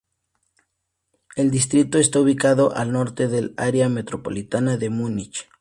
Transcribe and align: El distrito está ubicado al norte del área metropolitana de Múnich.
El 1.35 1.51
distrito 1.51 1.99
está 1.99 2.19
ubicado 2.19 2.75
al 2.75 2.91
norte 2.91 3.27
del 3.27 3.53
área 3.55 3.87
metropolitana 3.87 4.75
de 4.77 4.89
Múnich. 4.89 5.47